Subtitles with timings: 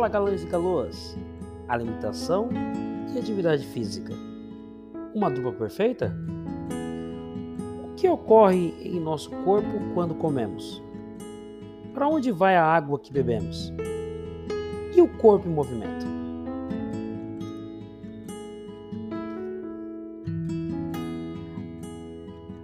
[0.00, 1.14] Fala galãs e galoas!
[1.68, 2.48] Alimentação
[3.14, 4.14] e atividade física.
[5.14, 6.16] Uma dupla perfeita?
[7.84, 10.82] O que ocorre em nosso corpo quando comemos?
[11.92, 13.74] Para onde vai a água que bebemos?
[14.96, 16.06] E o corpo em movimento?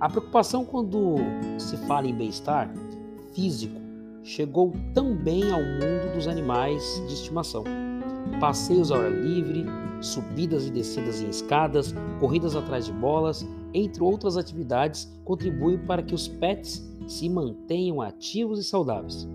[0.00, 1.16] A preocupação quando
[1.59, 2.73] se fala em bem-estar
[3.34, 3.86] físico
[4.27, 7.62] chegou também ao mundo dos animais de estimação.
[8.41, 9.65] Passeios ao ar livre,
[10.01, 16.15] subidas e descidas em escadas, corridas atrás de bolas, entre outras atividades, contribuem para que
[16.15, 19.29] os pets se mantenham ativos e saudáveis.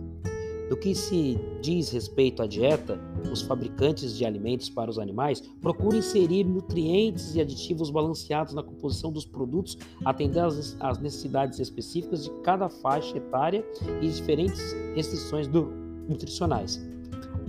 [0.72, 2.98] No que se diz respeito à dieta,
[3.30, 9.12] os fabricantes de alimentos para os animais procuram inserir nutrientes e aditivos balanceados na composição
[9.12, 13.66] dos produtos, atendendo às necessidades específicas de cada faixa etária
[14.02, 15.46] e diferentes restrições
[16.08, 16.82] nutricionais.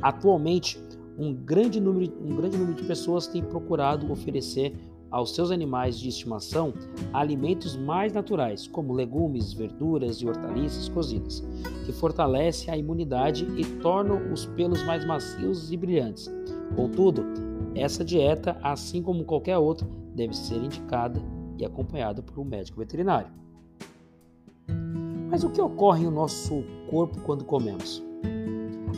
[0.03, 0.83] Atualmente,
[1.17, 4.75] um grande, número, um grande número de pessoas tem procurado oferecer
[5.13, 6.73] aos seus animais de estimação
[7.13, 11.45] alimentos mais naturais, como legumes, verduras e hortaliças cozidas,
[11.85, 16.33] que fortalecem a imunidade e tornam os pelos mais macios e brilhantes.
[16.75, 17.23] Contudo,
[17.75, 21.23] essa dieta, assim como qualquer outra, deve ser indicada
[21.59, 23.31] e acompanhada por um médico veterinário.
[25.31, 28.03] Mas o que ocorre no nosso corpo quando comemos?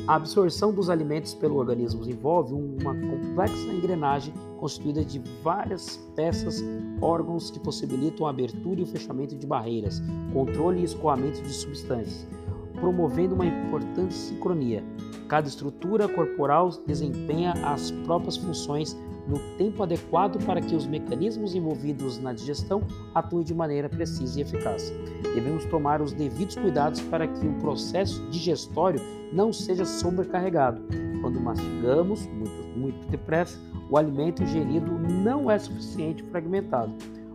[0.07, 6.63] A absorção dos alimentos pelo organismo envolve uma complexa engrenagem constituída de várias peças,
[7.01, 12.29] órgãos que possibilitam a abertura e o fechamento de barreiras, controle e escoamento de substâncias,
[12.75, 14.85] promovendo uma importante sincronia.
[15.27, 18.95] Cada estrutura corporal desempenha as próprias funções
[19.27, 22.83] no tempo adequado para que os mecanismos envolvidos na digestão
[23.15, 24.93] atuem de maneira precisa e eficaz.
[25.35, 29.01] Devemos tomar os devidos cuidados para que o processo digestório
[29.33, 30.83] não seja sobrecarregado.
[31.21, 33.59] Quando mastigamos muito, muito depressa,
[33.91, 36.93] o alimento ingerido não é suficiente fragmentado.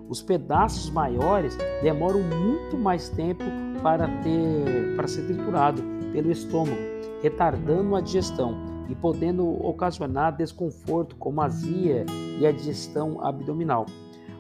[0.08, 3.44] Os pedaços maiores demoram muito mais tempo
[3.82, 6.82] para, ter, para ser triturado pelo estômago,
[7.22, 12.06] retardando a digestão e podendo ocasionar desconforto como azia
[12.40, 13.86] e a digestão abdominal.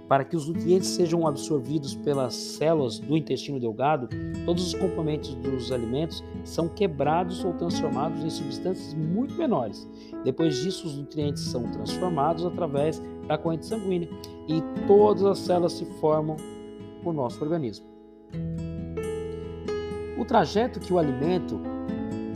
[0.07, 4.09] Para que os nutrientes sejam absorvidos pelas células do intestino delgado,
[4.43, 9.87] todos os componentes dos alimentos são quebrados ou transformados em substâncias muito menores.
[10.23, 14.09] Depois disso, os nutrientes são transformados através da corrente sanguínea
[14.47, 16.37] e todas as células se formam
[17.05, 17.85] o nosso organismo.
[20.17, 21.61] O trajeto que o alimento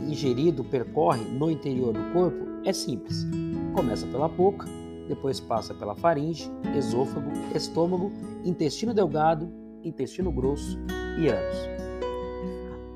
[0.08, 3.26] ingerido percorre no interior do corpo é simples.
[3.74, 4.66] Começa pela boca,
[5.08, 8.12] depois passa pela faringe, esôfago, estômago,
[8.44, 9.50] intestino delgado,
[9.82, 10.78] intestino grosso
[11.18, 11.56] e ânus.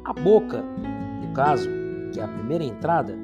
[0.05, 1.69] A boca, no caso,
[2.13, 3.15] que é a primeira entrada,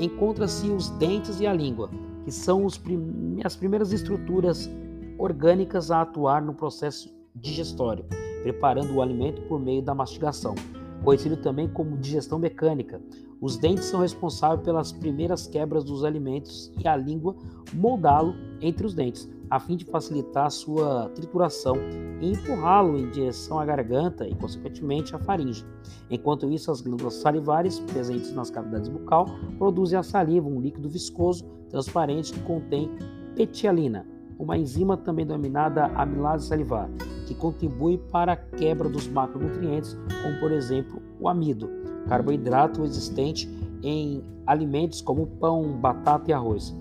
[0.00, 1.90] encontra-se os dentes e a língua,
[2.24, 4.70] que são prim as primeiras estruturas
[5.18, 8.04] orgânicas a atuar no processo digestório,
[8.42, 10.54] preparando o alimento por meio da mastigação
[11.04, 13.00] conhecido também como digestão mecânica.
[13.40, 17.36] Os dentes são responsáveis pelas primeiras quebras dos alimentos e a língua
[17.72, 21.76] moldá-lo entre os dentes, a fim de facilitar sua trituração
[22.20, 25.64] e empurrá-lo em direção à garganta e, consequentemente, à faringe.
[26.10, 29.26] Enquanto isso, as glândulas salivares presentes nas cavidades bucal
[29.56, 32.90] produzem a saliva, um líquido viscoso transparente que contém
[33.36, 34.04] petialina,
[34.38, 36.90] uma enzima também denominada amilase salivar,
[37.28, 41.68] que contribui para a quebra dos macronutrientes, como por exemplo o amido,
[42.08, 43.46] carboidrato existente
[43.82, 46.74] em alimentos como pão, batata e arroz.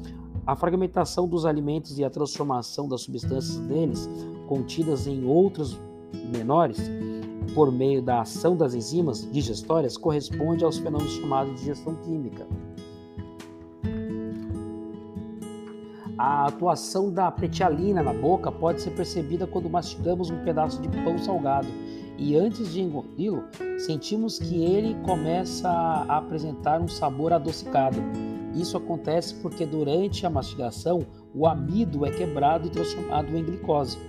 [0.46, 4.09] A fragmentação dos alimentos e a transformação das substâncias deles,
[4.47, 5.78] contidas em outros
[6.31, 6.79] menores,
[7.53, 12.47] por meio da ação das enzimas digestórias, corresponde aos fenômenos chamados de digestão química.
[16.17, 21.16] A atuação da pretialina na boca pode ser percebida quando mastigamos um pedaço de pão
[21.19, 21.67] salgado
[22.17, 23.43] e antes de engoli-lo,
[23.78, 27.99] sentimos que ele começa a apresentar um sabor adocicado.
[28.55, 31.05] Isso acontece porque durante a mastigação
[31.35, 33.99] o amido é quebrado e transformado em glicose.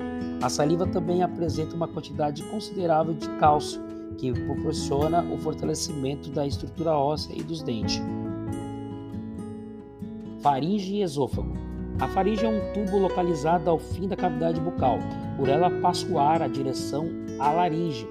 [0.42, 3.82] A saliva também apresenta uma quantidade considerável de cálcio,
[4.16, 8.00] que proporciona o fortalecimento da estrutura óssea e dos dentes.
[10.40, 11.52] Faringe e esôfago.
[12.00, 14.98] A faringe é um tubo localizado ao fim da cavidade bucal.
[15.36, 17.06] Por ela passa o ar a direção
[17.40, 18.06] à laringe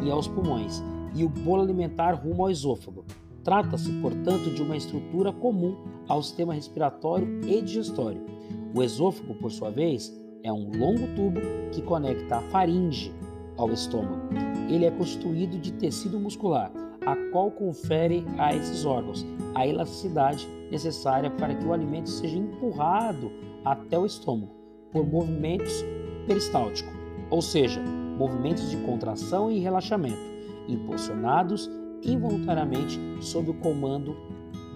[0.00, 0.80] e aos pulmões,
[1.12, 3.04] e o bolo alimentar rumo ao esôfago.
[3.42, 5.76] Trata-se, portanto, de uma estrutura comum
[6.08, 8.24] ao sistema respiratório e digestório.
[8.72, 10.12] O esôfago, por sua vez,
[10.44, 11.40] é um longo tubo
[11.72, 13.12] que conecta a faringe
[13.56, 14.28] ao estômago.
[14.68, 16.70] Ele é constituído de tecido muscular.
[17.04, 23.30] a qual confere a esses órgãos a elasticidade necessária para que o alimento seja empurrado
[23.62, 24.50] até o estômago
[24.90, 25.84] por movimentos
[26.26, 26.92] peristálticos,
[27.30, 27.80] ou seja,
[28.18, 30.18] movimentos de contração e relaxamento,
[30.66, 31.70] impulsionados
[32.02, 34.16] involuntariamente sob o comando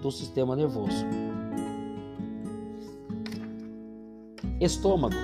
[0.01, 1.05] do sistema nervoso.
[4.61, 5.15] Estômago.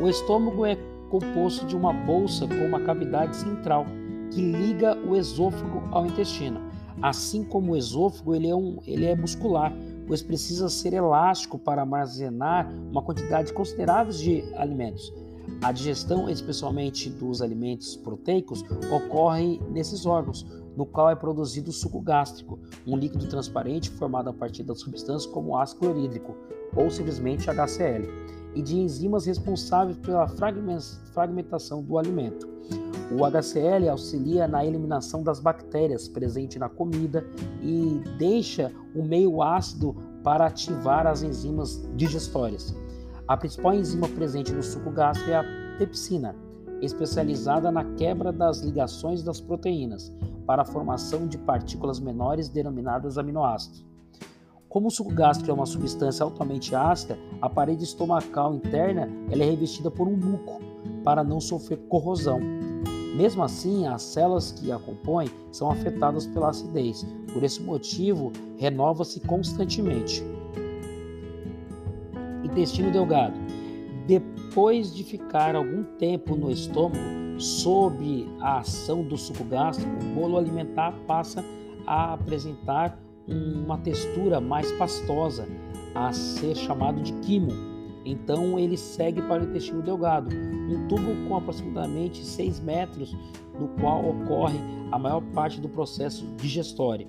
[0.00, 0.76] O estômago é
[1.08, 3.86] composto de uma bolsa com uma cavidade central
[4.32, 6.60] que liga o esôfago ao intestino.
[7.02, 9.72] Assim como o esôfago, ele é, um, ele é muscular,
[10.06, 15.12] pois precisa ser elástico para armazenar uma quantidade considerável de alimentos.
[15.62, 20.46] A digestão, especialmente dos alimentos proteicos, ocorre nesses órgãos,
[20.76, 25.26] no qual é produzido o suco gástrico, um líquido transparente formado a partir das substâncias
[25.26, 26.34] como ácido clorídrico
[26.74, 28.08] ou simplesmente HCl,
[28.54, 32.48] e de enzimas responsáveis pela fragmentação do alimento.
[33.10, 37.24] O HCl auxilia na eliminação das bactérias presentes na comida
[37.62, 42.74] e deixa o meio ácido para ativar as enzimas digestórias.
[43.28, 45.44] A principal enzima presente no suco gástrico é a
[45.78, 46.34] pepsina,
[46.80, 50.12] especializada na quebra das ligações das proteínas
[50.46, 53.84] para a formação de partículas menores denominadas aminoácidos.
[54.74, 59.88] Como o suco gástrico é uma substância altamente ácida, a parede estomacal interna é revestida
[59.88, 60.60] por um muco
[61.04, 62.40] para não sofrer corrosão.
[63.14, 67.06] Mesmo assim, as células que a compõem são afetadas pela acidez.
[67.32, 70.24] Por esse motivo, renova-se constantemente.
[72.42, 73.36] Intestino delgado.
[74.08, 76.98] Depois de ficar algum tempo no estômago,
[77.38, 81.44] sob a ação do suco gástrico, o bolo alimentar passa
[81.86, 85.48] a apresentar uma textura mais pastosa,
[85.94, 87.52] a ser chamado de quimo.
[88.04, 93.16] Então ele segue para o intestino delgado, um tubo com aproximadamente 6 metros,
[93.58, 94.58] no qual ocorre
[94.90, 97.06] a maior parte do processo digestório.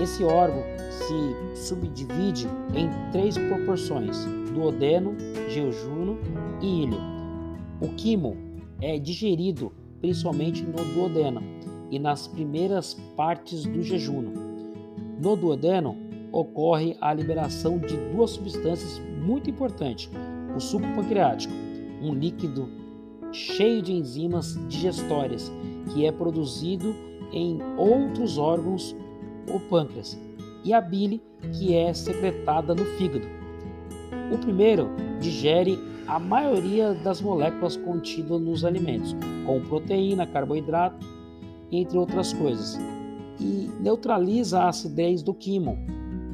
[0.00, 4.24] Esse órgão se subdivide em três proporções:
[4.54, 5.14] duodeno,
[5.48, 6.16] jejunum
[6.62, 6.98] e ilho.
[7.80, 8.36] O quimo
[8.80, 11.42] é digerido principalmente no duodeno
[11.90, 14.39] e nas primeiras partes do jejum.
[15.20, 15.98] No duodeno
[16.32, 20.10] ocorre a liberação de duas substâncias muito importantes:
[20.56, 21.52] o suco pancreático,
[22.00, 22.66] um líquido
[23.30, 25.52] cheio de enzimas digestórias
[25.92, 26.94] que é produzido
[27.32, 28.96] em outros órgãos
[29.52, 30.18] ou pâncreas,
[30.64, 33.26] e a bile, que é secretada no fígado.
[34.32, 34.88] O primeiro
[35.20, 39.14] digere a maioria das moléculas contidas nos alimentos,
[39.44, 41.06] como proteína, carboidrato,
[41.70, 42.78] entre outras coisas,
[43.40, 45.76] e neutraliza a acidez do quimo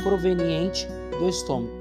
[0.03, 0.87] proveniente
[1.19, 1.73] do estômago.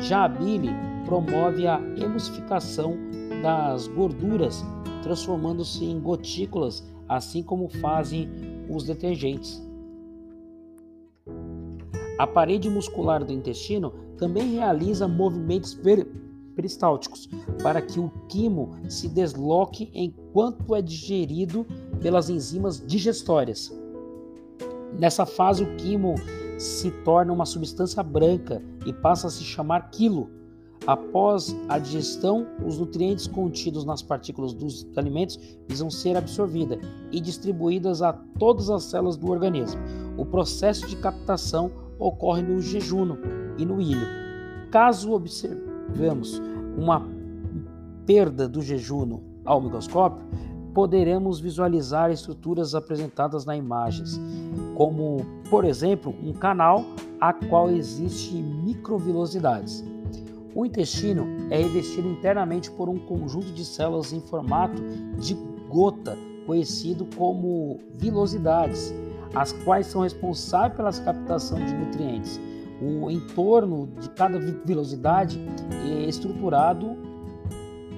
[0.00, 0.70] Já a bile
[1.06, 2.96] promove a emulsificação
[3.42, 4.64] das gorduras,
[5.02, 8.28] transformando-se em gotículas, assim como fazem
[8.68, 9.62] os detergentes.
[12.18, 15.76] A parede muscular do intestino também realiza movimentos
[16.54, 17.28] peristálticos
[17.62, 21.66] para que o quimo se desloque enquanto é digerido
[22.00, 23.72] pelas enzimas digestórias.
[24.98, 26.14] Nessa fase, o quimo
[26.58, 30.30] se torna uma substância branca e passa a se chamar quilo.
[30.86, 36.78] Após a digestão, os nutrientes contidos nas partículas dos alimentos visam ser absorvidas
[37.12, 39.80] e distribuídas a todas as células do organismo.
[40.16, 43.16] O processo de captação ocorre no jejum
[43.58, 44.06] e no ilho.
[44.70, 46.40] Caso observemos
[46.76, 47.06] uma
[48.04, 50.26] perda do jejum ao microscópio,
[50.74, 54.20] poderemos visualizar estruturas apresentadas nas imagens,
[54.74, 56.84] como, por exemplo, um canal
[57.20, 59.84] a qual existem microvilosidades.
[60.54, 64.82] O intestino é revestido internamente por um conjunto de células em formato
[65.18, 65.34] de
[65.68, 68.92] gota, conhecido como vilosidades,
[69.34, 72.40] as quais são responsáveis pela captação de nutrientes.
[72.82, 75.40] O entorno de cada vilosidade
[75.86, 76.96] é estruturado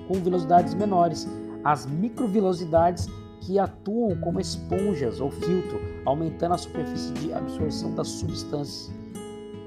[0.07, 1.27] com velocidades menores,
[1.65, 3.09] as microvelocidades
[3.41, 8.93] que atuam como esponjas ou filtro, aumentando a superfície de absorção das substâncias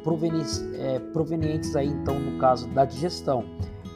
[0.03, 3.43] provenientes, é, provenientes aí então no caso da digestão.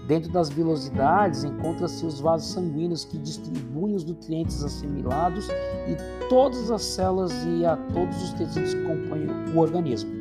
[0.08, 6.82] Dentro das velocidades encontra-se os vasos sanguíneos que distribuem os nutrientes assimilados e todas as
[6.82, 10.12] células e a todos os tecidos que compõem o organismo.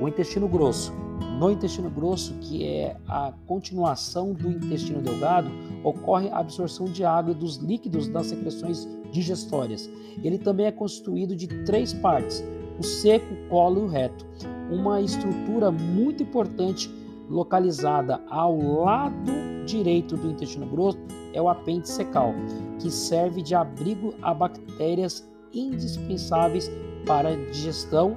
[0.00, 0.92] O intestino grosso
[1.40, 5.50] no intestino grosso, que é a continuação do intestino delgado,
[5.82, 9.88] ocorre a absorção de água e dos líquidos das secreções digestórias.
[10.22, 12.44] Ele também é constituído de três partes:
[12.78, 14.26] o seco, o colo e o reto.
[14.70, 16.90] Uma estrutura muito importante
[17.30, 19.32] localizada ao lado
[19.64, 20.98] direito do intestino grosso
[21.32, 22.34] é o apêndice secal,
[22.78, 26.70] que serve de abrigo a bactérias indispensáveis
[27.06, 28.14] para digestão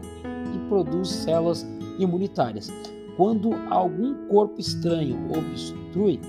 [0.53, 1.65] e produz células
[1.97, 2.69] imunitárias.
[3.15, 6.19] Quando algum corpo estranho obstrui,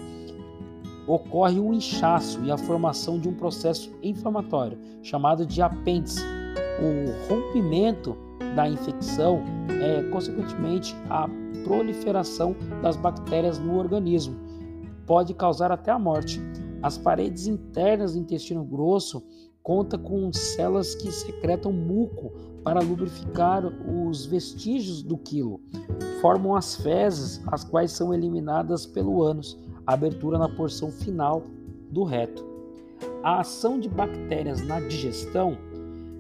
[1.07, 6.23] ocorre um inchaço e a formação de um processo inflamatório chamado de apêndice.
[6.81, 8.17] O rompimento
[8.55, 9.43] da infecção
[9.81, 11.29] é, consequentemente, a
[11.65, 14.37] proliferação das bactérias no organismo.
[15.07, 16.41] Pode causar até a morte.
[16.83, 19.23] As paredes internas do intestino grosso
[19.65, 22.31] conta com células que secretam muco
[22.63, 25.59] para lubrificar os vestígios do quilo.
[26.21, 31.43] Formam as fezes, as quais são eliminadas pelo ânus, abertura na porção final
[31.91, 32.45] do reto.
[33.23, 35.57] A ação de bactérias na digestão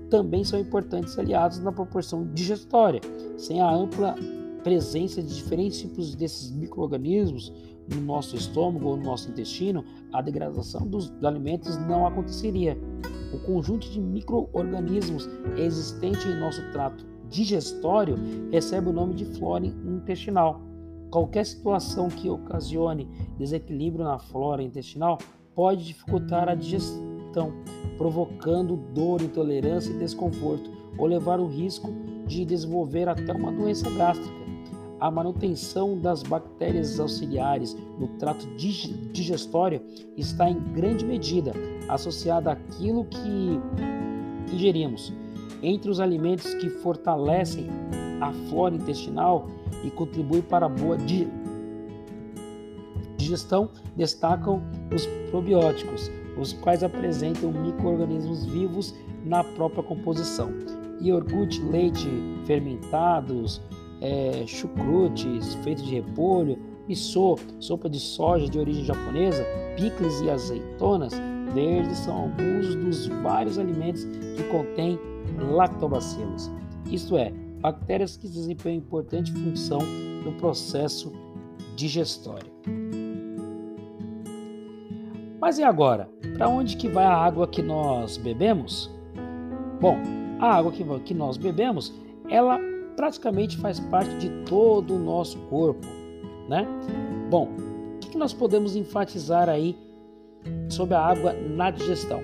[0.08, 3.00] também são importantes aliados na proporção digestória.
[3.36, 4.14] Sem a ampla
[4.62, 7.52] presença de diferentes tipos desses micro-organismos
[7.88, 12.79] no nosso estômago ou no nosso intestino, a degradação dos alimentos não aconteceria.
[13.33, 18.17] O conjunto de micro-organismos existente em nosso trato digestório
[18.50, 20.61] recebe o nome de flora intestinal.
[21.11, 25.19] Qualquer situação que ocasione desequilíbrio na flora intestinal
[25.55, 27.53] pode dificultar a digestão,
[27.97, 31.93] provocando dor, intolerância e desconforto, ou levar o risco
[32.26, 34.43] de desenvolver até uma doença gástrica
[35.04, 39.82] a manutenção das bactérias auxiliares no trato digestório
[40.16, 41.52] está em grande medida
[41.90, 43.61] associada àquilo que
[44.50, 45.12] ingerimos.
[45.62, 47.68] Entre os alimentos que fortalecem
[48.18, 49.46] a flora intestinal
[49.84, 50.96] e contribuem para a boa
[53.18, 60.49] digestão, destacam os probióticos, os quais apresentam micro-organismos vivos na própria composição.
[60.99, 62.08] Iogurte, leite
[62.46, 63.61] fermentados,
[64.00, 66.58] é, chucrutes feitos de repolho,
[66.88, 69.44] miso, sopa de soja de origem japonesa,
[69.76, 71.14] picles e azeitonas
[71.54, 74.98] verdes são alguns dos vários alimentos que contêm
[75.52, 76.50] lactobacilos,
[76.90, 79.78] isto é, bactérias que desempenham importante função
[80.24, 81.12] no processo
[81.76, 82.52] digestório.
[85.40, 86.08] Mas e agora?
[86.36, 88.90] Para onde que vai a água que nós bebemos?
[89.80, 89.98] Bom,
[90.40, 91.92] a água que, que nós bebemos,
[92.28, 92.58] ela
[92.96, 95.86] praticamente faz parte de todo o nosso corpo,
[96.48, 96.66] né?
[97.30, 97.48] Bom,
[97.96, 99.76] o que nós podemos enfatizar aí
[100.68, 102.20] sobre a água na digestão?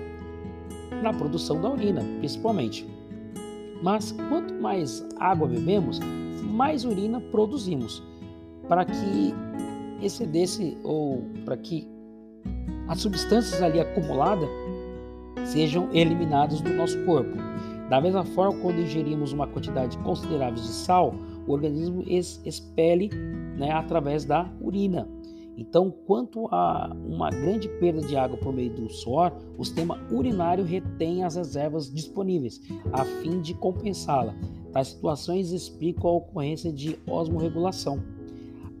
[1.01, 2.87] Na produção da urina, principalmente.
[3.81, 5.99] Mas quanto mais água bebemos,
[6.43, 8.03] mais urina produzimos,
[8.67, 9.33] para que
[10.01, 11.87] excedesse ou para que
[12.87, 14.49] as substâncias ali acumuladas
[15.45, 17.37] sejam eliminadas do nosso corpo.
[17.91, 21.13] Da mesma forma, quando ingerimos uma quantidade considerável de sal,
[21.45, 23.09] o organismo expele
[23.57, 25.09] né, através da urina.
[25.57, 30.63] Então, quanto a uma grande perda de água por meio do suor, o sistema urinário
[30.63, 32.61] retém as reservas disponíveis,
[32.93, 34.33] a fim de compensá-la.
[34.71, 38.01] Tais situações explicam a ocorrência de osmorregulação.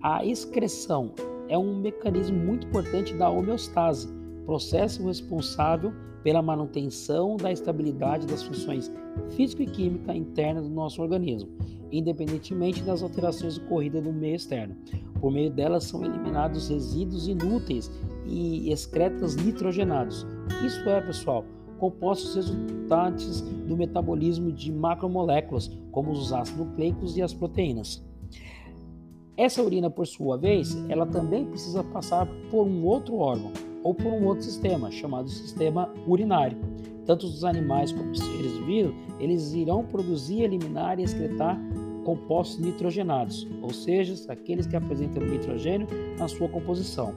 [0.01, 1.11] A excreção
[1.49, 4.07] é um mecanismo muito importante da homeostase,
[4.45, 5.93] processo responsável
[6.23, 8.91] pela manutenção da estabilidade das funções
[9.35, 11.49] físico e química internas do nosso organismo,
[11.91, 14.75] independentemente das alterações ocorridas no meio externo.
[15.19, 17.91] Por meio delas são eliminados resíduos inúteis
[18.25, 20.25] e excretas nitrogenados.
[20.65, 21.43] Isso é, pessoal,
[21.79, 28.03] compostos resultantes do metabolismo de macromoléculas, como os ácidos nucleicos e as proteínas.
[29.35, 33.51] Essa urina, por sua vez, ela também precisa passar por um outro órgão,
[33.83, 36.57] ou por um outro sistema, chamado sistema urinário.
[37.05, 41.59] Tanto os animais como os seres vivos, eles irão produzir, eliminar e excretar
[42.03, 47.13] compostos nitrogenados, ou seja, aqueles que apresentam nitrogênio na sua composição.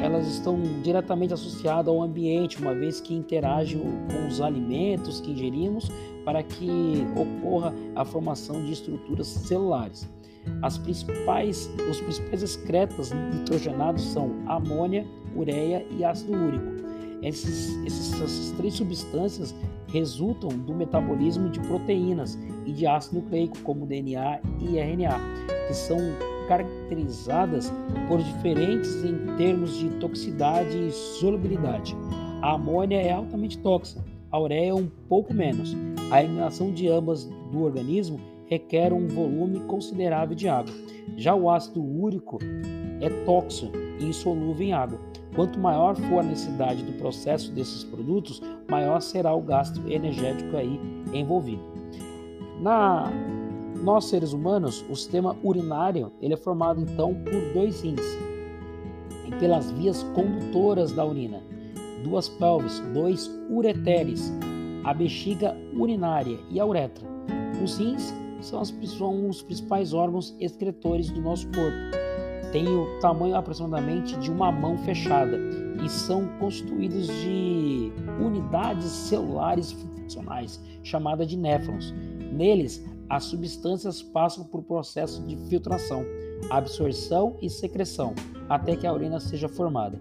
[0.00, 5.90] Elas estão diretamente associadas ao ambiente, uma vez que interagem com os alimentos que ingerimos
[6.24, 10.08] para que ocorra a formação de estruturas celulares.
[10.60, 16.82] As principais, os principais excretas nitrogenados são amônia, ureia e ácido úrico.
[17.22, 19.54] Essas três substâncias
[19.88, 25.20] resultam do metabolismo de proteínas e de ácido nucleico, como DNA e RNA,
[25.68, 25.98] que são
[26.48, 27.72] caracterizadas
[28.08, 31.96] por diferentes em termos de toxicidade e solubilidade.
[32.40, 35.76] A amônia é altamente tóxica, a ureia é um pouco menos.
[36.10, 40.74] A eliminação de ambas do organismo requer um volume considerável de água.
[41.16, 42.38] Já o ácido úrico
[43.00, 44.98] é tóxico e insolúvel em água.
[45.34, 50.78] Quanto maior for a necessidade do processo desses produtos, maior será o gasto energético aí
[51.12, 51.62] envolvido.
[52.60, 53.10] Na
[53.82, 58.00] nós seres humanos, o sistema urinário ele é formado então por dois rins
[59.26, 61.42] e pelas vias condutoras da urina,
[62.04, 64.32] duas pelves, dois ureteres,
[64.84, 67.04] a bexiga urinária e a uretra.
[67.62, 72.01] Os rins são, as, são os principais órgãos excretores do nosso corpo.
[72.52, 75.38] Têm o tamanho aproximadamente de uma mão fechada
[75.82, 77.90] e são constituídos de
[78.20, 81.94] unidades celulares funcionais, chamadas de néfrons.
[82.30, 86.04] Neles, as substâncias passam por processo de filtração,
[86.50, 88.14] absorção e secreção,
[88.48, 89.98] até que a urina seja formada.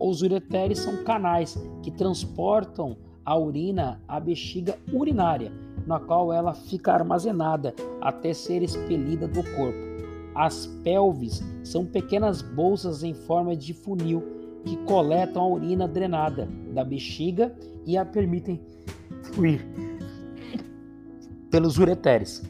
[0.00, 5.52] Os ureteres são canais que transportam a urina à bexiga urinária,
[5.86, 10.01] na qual ela fica armazenada até ser expelida do corpo.
[10.34, 14.22] As pelvis são pequenas bolsas em forma de funil
[14.64, 17.54] que coletam a urina drenada da bexiga
[17.86, 18.60] e a permitem
[19.22, 19.66] fluir
[21.50, 22.42] pelos ureteres.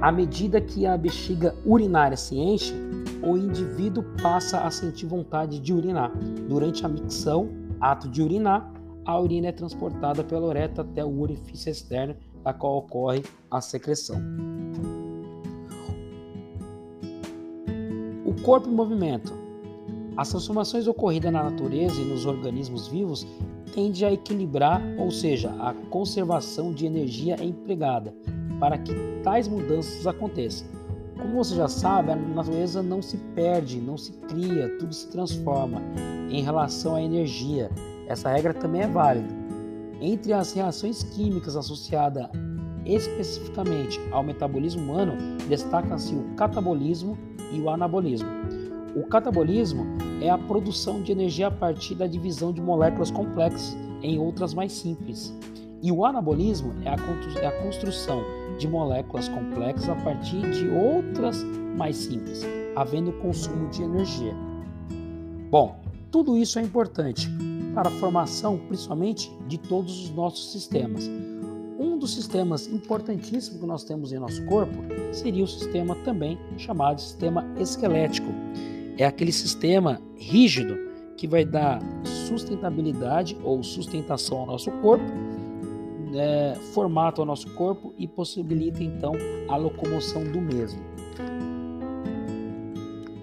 [0.00, 2.74] À medida que a bexiga urinária se enche,
[3.22, 6.10] o indivíduo passa a sentir vontade de urinar.
[6.48, 7.48] Durante a micção,
[7.80, 8.72] ato de urinar,
[9.04, 14.20] a urina é transportada pela uretra até o orifício externo, da qual ocorre a secreção.
[18.42, 19.32] Corpo em movimento.
[20.16, 23.26] As transformações ocorridas na natureza e nos organismos vivos
[23.74, 28.14] tendem a equilibrar, ou seja, a conservação de energia empregada
[28.58, 28.92] para que
[29.22, 30.66] tais mudanças aconteçam.
[31.16, 35.80] Como você já sabe, a natureza não se perde, não se cria, tudo se transforma
[36.30, 37.70] em relação à energia.
[38.06, 39.28] Essa regra também é válida.
[40.00, 42.28] Entre as reações químicas associadas
[42.86, 45.12] especificamente ao metabolismo humano,
[45.46, 47.16] destacam-se o catabolismo
[47.52, 48.28] e o anabolismo.
[48.94, 49.86] O catabolismo
[50.20, 54.72] é a produção de energia a partir da divisão de moléculas complexas em outras mais
[54.72, 55.32] simples.
[55.82, 58.22] E o anabolismo é a é construção
[58.58, 61.42] de moléculas complexas a partir de outras
[61.76, 62.44] mais simples,
[62.76, 64.34] havendo consumo de energia.
[65.50, 65.80] Bom,
[66.10, 67.28] tudo isso é importante
[67.74, 71.08] para a formação, principalmente, de todos os nossos sistemas.
[72.00, 74.72] Dos sistemas importantíssimos que nós temos em nosso corpo
[75.12, 78.28] seria o sistema também chamado sistema esquelético.
[78.96, 80.78] É aquele sistema rígido
[81.18, 81.78] que vai dar
[82.26, 85.04] sustentabilidade ou sustentação ao nosso corpo
[86.14, 89.12] é, formato ao nosso corpo e possibilita então
[89.48, 90.80] a locomoção do mesmo.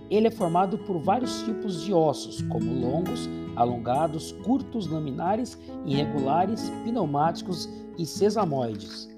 [0.10, 7.68] Ele é formado por vários tipos de ossos, como longos, alongados, curtos, laminares, irregulares, pneumáticos
[7.98, 9.10] e sesamoides.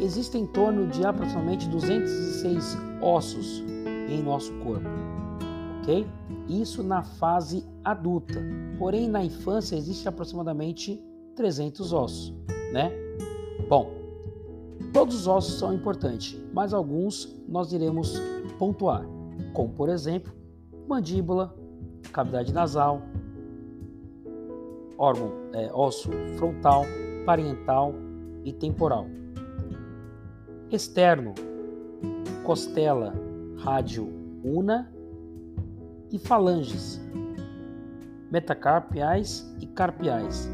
[0.00, 3.62] Existem em torno de aproximadamente 206 ossos
[4.08, 4.88] em nosso corpo,
[5.80, 6.06] ok?
[6.48, 8.42] Isso na fase adulta.
[8.78, 11.00] Porém, na infância existe aproximadamente
[11.36, 12.34] 300 ossos,
[12.72, 12.90] né?
[13.68, 13.90] Bom,
[14.92, 18.14] todos os ossos são importantes, mas alguns nós iremos
[18.58, 19.06] pontuar,
[19.52, 20.32] como por exemplo,
[20.88, 21.54] mandíbula,
[22.12, 23.02] cavidade nasal,
[24.98, 26.84] órgão é, osso frontal,
[27.24, 27.94] parietal
[28.44, 29.06] e temporal.
[30.70, 31.34] Externo,
[32.44, 33.14] costela,
[33.58, 34.90] rádio una
[36.10, 37.00] e falanges,
[38.30, 40.50] metacarpiais e carpiais,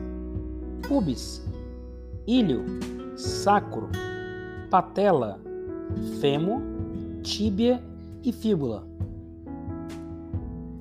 [0.86, 1.44] pubis,
[2.26, 2.64] ilho,
[3.16, 3.88] sacro,
[4.70, 5.40] patela,
[6.20, 6.60] fêmur,
[7.22, 7.82] tíbia
[8.22, 8.86] e fíbula,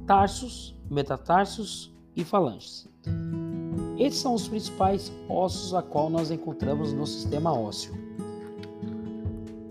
[0.06, 2.88] tarsos, metatarsos e falanges.
[3.98, 7.94] Esses são os principais ossos a qual nós encontramos no sistema ósseo.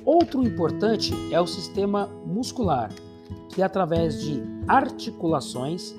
[0.04, 2.90] Outro importante é o sistema muscular,
[3.50, 5.94] que através de articulações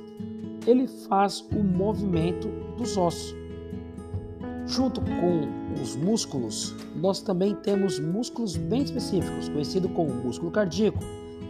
[0.67, 3.35] ele faz o movimento dos ossos.
[4.67, 10.99] Junto com os músculos, nós também temos músculos bem específicos, conhecidos como músculo cardíaco,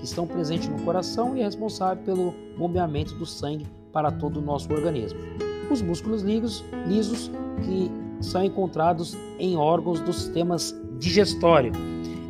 [0.05, 4.71] estão presentes no coração e é responsável pelo bombeamento do sangue para todo o nosso
[4.71, 5.19] organismo.
[5.69, 7.31] Os músculos lisos, lisos
[7.63, 7.91] que
[8.21, 11.71] são encontrados em órgãos dos sistemas digestório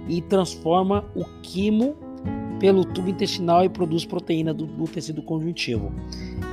[0.07, 1.95] e transforma o quimo
[2.59, 5.91] pelo tubo intestinal e produz proteína do, do tecido conjuntivo.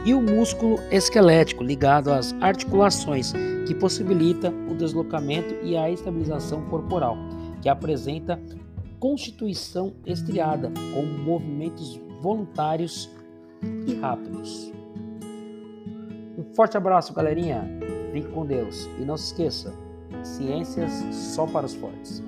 [0.04, 3.32] E o músculo esquelético, ligado às articulações,
[3.66, 7.16] que possibilita o deslocamento e a estabilização corporal,
[7.60, 8.40] que apresenta
[9.02, 13.10] constituição estriada, com movimentos voluntários
[13.84, 14.72] e rápidos.
[16.38, 17.68] Um forte abraço, galerinha.
[18.12, 18.88] Fique com Deus.
[19.00, 19.74] E não se esqueça:
[20.22, 22.22] ciências só para os fortes.